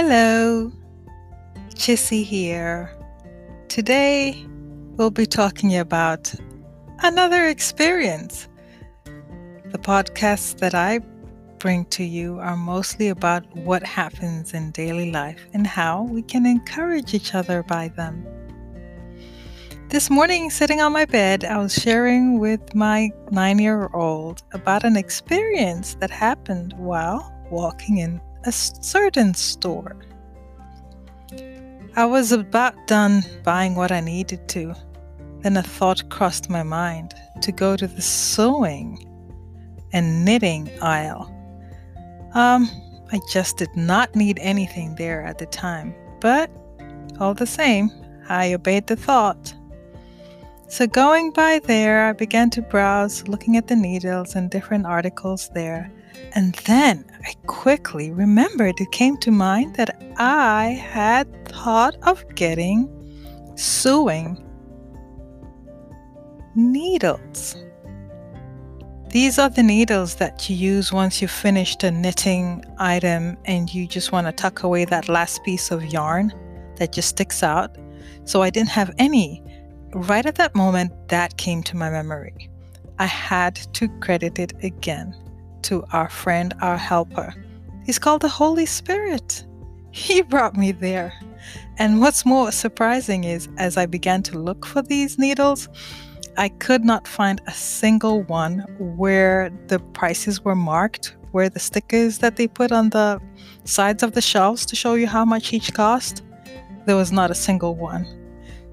Hello, 0.00 0.70
Chissy 1.74 2.22
here. 2.22 2.96
Today 3.66 4.46
we'll 4.96 5.10
be 5.10 5.26
talking 5.26 5.76
about 5.76 6.32
another 7.02 7.48
experience. 7.48 8.46
The 9.72 9.78
podcasts 9.78 10.56
that 10.58 10.72
I 10.72 11.00
bring 11.58 11.84
to 11.86 12.04
you 12.04 12.38
are 12.38 12.56
mostly 12.56 13.08
about 13.08 13.44
what 13.56 13.82
happens 13.82 14.54
in 14.54 14.70
daily 14.70 15.10
life 15.10 15.44
and 15.52 15.66
how 15.66 16.04
we 16.04 16.22
can 16.22 16.46
encourage 16.46 17.12
each 17.12 17.34
other 17.34 17.64
by 17.64 17.88
them. 17.88 18.24
This 19.88 20.10
morning, 20.10 20.48
sitting 20.48 20.80
on 20.80 20.92
my 20.92 21.06
bed, 21.06 21.44
I 21.44 21.58
was 21.58 21.74
sharing 21.74 22.38
with 22.38 22.72
my 22.72 23.10
nine 23.32 23.58
year 23.58 23.90
old 23.92 24.44
about 24.52 24.84
an 24.84 24.96
experience 24.96 25.96
that 25.96 26.12
happened 26.12 26.72
while 26.76 27.34
walking 27.50 27.98
in 27.98 28.20
a 28.44 28.52
certain 28.52 29.34
store. 29.34 29.96
I 31.96 32.06
was 32.06 32.32
about 32.32 32.86
done 32.86 33.24
buying 33.42 33.74
what 33.74 33.90
I 33.90 34.00
needed 34.00 34.48
to. 34.50 34.74
Then 35.40 35.56
a 35.56 35.62
thought 35.62 36.08
crossed 36.10 36.50
my 36.50 36.62
mind 36.62 37.14
to 37.42 37.52
go 37.52 37.76
to 37.76 37.86
the 37.86 38.02
sewing 38.02 39.04
and 39.92 40.24
knitting 40.24 40.70
aisle. 40.80 41.34
Um, 42.34 42.68
I 43.10 43.20
just 43.30 43.56
did 43.56 43.74
not 43.74 44.14
need 44.14 44.38
anything 44.40 44.94
there 44.96 45.22
at 45.22 45.38
the 45.38 45.46
time, 45.46 45.94
but 46.20 46.50
all 47.18 47.34
the 47.34 47.46
same, 47.46 47.90
I 48.28 48.52
obeyed 48.52 48.86
the 48.86 48.96
thought. 48.96 49.54
So, 50.68 50.86
going 50.86 51.30
by 51.30 51.60
there, 51.60 52.06
I 52.06 52.12
began 52.12 52.50
to 52.50 52.62
browse, 52.62 53.26
looking 53.26 53.56
at 53.56 53.68
the 53.68 53.76
needles 53.76 54.34
and 54.34 54.50
different 54.50 54.84
articles 54.84 55.48
there. 55.54 55.90
And 56.32 56.54
then 56.66 57.04
I 57.24 57.34
quickly 57.46 58.10
remembered 58.10 58.80
it 58.80 58.92
came 58.92 59.16
to 59.18 59.30
mind 59.30 59.76
that 59.76 60.00
I 60.18 60.68
had 60.68 61.48
thought 61.48 61.96
of 62.02 62.24
getting 62.34 62.88
sewing 63.56 64.42
needles. 66.54 67.56
These 69.10 69.38
are 69.38 69.48
the 69.48 69.62
needles 69.62 70.16
that 70.16 70.48
you 70.48 70.56
use 70.56 70.92
once 70.92 71.22
you've 71.22 71.30
finished 71.30 71.82
a 71.82 71.90
knitting 71.90 72.64
item 72.78 73.38
and 73.46 73.72
you 73.72 73.86
just 73.86 74.12
want 74.12 74.26
to 74.26 74.32
tuck 74.32 74.62
away 74.62 74.84
that 74.84 75.08
last 75.08 75.42
piece 75.44 75.70
of 75.70 75.84
yarn 75.86 76.32
that 76.76 76.92
just 76.92 77.08
sticks 77.08 77.42
out. 77.42 77.76
So 78.24 78.42
I 78.42 78.50
didn't 78.50 78.70
have 78.70 78.94
any. 78.98 79.42
Right 79.94 80.26
at 80.26 80.34
that 80.34 80.54
moment, 80.54 80.92
that 81.08 81.38
came 81.38 81.62
to 81.64 81.76
my 81.76 81.88
memory. 81.88 82.50
I 82.98 83.06
had 83.06 83.54
to 83.74 83.88
credit 84.00 84.38
it 84.38 84.52
again 84.62 85.16
to 85.64 85.84
our 85.92 86.08
friend, 86.08 86.54
our 86.60 86.76
helper. 86.76 87.34
He's 87.84 87.98
called 87.98 88.22
the 88.22 88.28
Holy 88.28 88.66
Spirit. 88.66 89.44
He 89.90 90.22
brought 90.22 90.56
me 90.56 90.72
there. 90.72 91.12
And 91.78 92.00
what's 92.00 92.26
more 92.26 92.50
surprising 92.52 93.24
is, 93.24 93.48
as 93.56 93.76
I 93.76 93.86
began 93.86 94.22
to 94.24 94.38
look 94.38 94.66
for 94.66 94.82
these 94.82 95.18
needles, 95.18 95.68
I 96.36 96.48
could 96.48 96.84
not 96.84 97.08
find 97.08 97.40
a 97.46 97.52
single 97.52 98.22
one 98.24 98.60
where 98.78 99.50
the 99.68 99.78
prices 99.78 100.44
were 100.44 100.54
marked, 100.54 101.16
where 101.32 101.48
the 101.48 101.58
stickers 101.58 102.18
that 102.18 102.36
they 102.36 102.46
put 102.46 102.72
on 102.72 102.90
the 102.90 103.20
sides 103.64 104.02
of 104.02 104.12
the 104.12 104.20
shelves 104.20 104.66
to 104.66 104.76
show 104.76 104.94
you 104.94 105.06
how 105.06 105.24
much 105.24 105.52
each 105.52 105.72
cost. 105.74 106.22
There 106.86 106.96
was 106.96 107.12
not 107.12 107.30
a 107.30 107.34
single 107.34 107.74
one. 107.74 108.06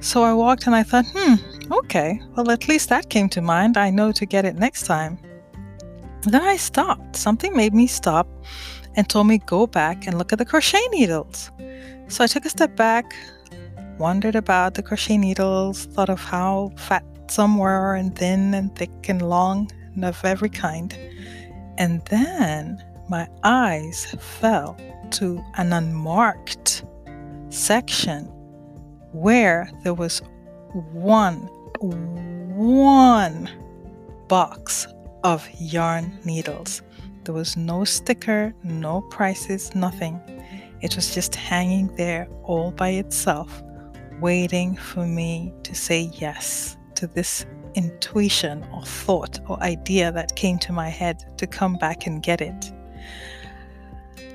So 0.00 0.24
I 0.24 0.34
walked 0.34 0.66
and 0.66 0.74
I 0.74 0.82
thought, 0.82 1.06
hmm, 1.14 1.34
okay, 1.72 2.20
well, 2.34 2.50
at 2.50 2.68
least 2.68 2.88
that 2.88 3.08
came 3.10 3.28
to 3.30 3.40
mind. 3.40 3.76
I 3.76 3.90
know 3.90 4.10
to 4.12 4.26
get 4.26 4.44
it 4.44 4.56
next 4.56 4.84
time. 4.86 5.18
Then 6.22 6.42
I 6.42 6.56
stopped. 6.56 7.16
Something 7.16 7.56
made 7.56 7.74
me 7.74 7.86
stop 7.86 8.28
and 8.94 9.08
told 9.08 9.26
me 9.26 9.38
go 9.38 9.66
back 9.66 10.06
and 10.06 10.18
look 10.18 10.32
at 10.32 10.38
the 10.38 10.44
crochet 10.44 10.86
needles. 10.92 11.50
So 12.08 12.22
I 12.22 12.26
took 12.26 12.44
a 12.44 12.50
step 12.50 12.76
back, 12.76 13.14
wondered 13.98 14.36
about 14.36 14.74
the 14.74 14.82
crochet 14.82 15.18
needles, 15.18 15.86
thought 15.86 16.10
of 16.10 16.20
how 16.20 16.72
fat 16.76 17.04
some 17.28 17.56
were 17.58 17.94
and 17.94 18.14
thin 18.14 18.54
and 18.54 18.74
thick 18.76 19.08
and 19.08 19.22
long 19.22 19.70
and 19.94 20.04
of 20.04 20.24
every 20.24 20.50
kind. 20.50 20.96
And 21.78 22.04
then 22.06 22.84
my 23.08 23.26
eyes 23.42 24.14
fell 24.20 24.76
to 25.12 25.42
an 25.54 25.72
unmarked 25.72 26.84
section 27.48 28.26
where 29.12 29.70
there 29.82 29.94
was 29.94 30.22
one, 30.92 31.48
one 31.80 33.50
box 34.28 34.86
of 35.24 35.48
yarn 35.58 36.18
needles. 36.24 36.82
There 37.24 37.34
was 37.34 37.56
no 37.56 37.84
sticker, 37.84 38.52
no 38.64 39.02
prices, 39.02 39.74
nothing. 39.74 40.20
It 40.80 40.96
was 40.96 41.14
just 41.14 41.34
hanging 41.34 41.94
there 41.96 42.28
all 42.42 42.72
by 42.72 42.90
itself, 42.90 43.62
waiting 44.20 44.76
for 44.76 45.06
me 45.06 45.52
to 45.62 45.74
say 45.74 46.10
yes 46.14 46.76
to 46.96 47.06
this 47.06 47.46
intuition 47.74 48.64
or 48.74 48.84
thought 48.84 49.40
or 49.48 49.62
idea 49.62 50.12
that 50.12 50.36
came 50.36 50.58
to 50.58 50.72
my 50.72 50.88
head 50.88 51.24
to 51.38 51.46
come 51.46 51.76
back 51.76 52.06
and 52.06 52.22
get 52.22 52.40
it. 52.40 52.72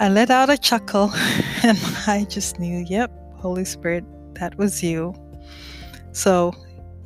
I 0.00 0.08
let 0.08 0.30
out 0.30 0.50
a 0.50 0.58
chuckle 0.58 1.12
and 1.62 1.78
I 2.06 2.26
just 2.28 2.58
knew, 2.58 2.84
yep, 2.88 3.12
Holy 3.36 3.64
Spirit, 3.64 4.04
that 4.34 4.58
was 4.58 4.82
you. 4.82 5.14
So 6.12 6.52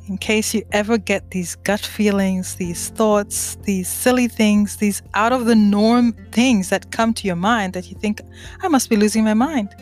in 0.07 0.17
case 0.17 0.53
you 0.53 0.63
ever 0.71 0.97
get 0.97 1.31
these 1.31 1.55
gut 1.55 1.81
feelings, 1.81 2.55
these 2.55 2.89
thoughts, 2.89 3.55
these 3.63 3.89
silly 3.89 4.27
things, 4.27 4.77
these 4.77 5.01
out 5.13 5.33
of 5.33 5.45
the 5.45 5.55
norm 5.55 6.13
things 6.31 6.69
that 6.69 6.91
come 6.91 7.13
to 7.15 7.27
your 7.27 7.35
mind 7.35 7.73
that 7.73 7.89
you 7.89 7.97
think, 7.99 8.21
I 8.61 8.67
must 8.67 8.89
be 8.89 8.95
losing 8.95 9.23
my 9.23 9.33
mind. 9.33 9.75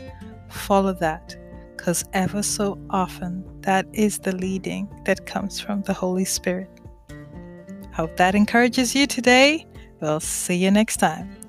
Follow 0.50 0.94
that, 0.94 1.36
because 1.76 2.04
ever 2.14 2.42
so 2.42 2.80
often 2.90 3.44
that 3.62 3.86
is 3.94 4.20
the 4.20 4.36
leading 4.36 4.90
that 5.06 5.26
comes 5.26 5.60
from 5.60 5.84
the 5.84 5.94
Holy 5.94 6.26
Spirit. 6.26 6.70
Hope 7.94 8.18
that 8.18 8.36
encourages 8.36 8.96
you 8.96 9.08
today. 9.08 9.66
We'll 10.02 10.20
see 10.20 10.56
you 10.56 10.72
next 10.72 10.98
time. 10.98 11.45